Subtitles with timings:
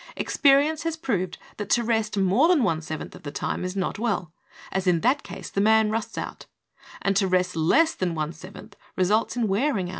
[0.15, 3.99] Experience has proved that to rest more than one seventh of the time is not
[3.99, 4.33] well,
[4.71, 6.47] as in that case the* man rusts out,
[7.03, 9.89] and to rest less than one seventh results in wearing out.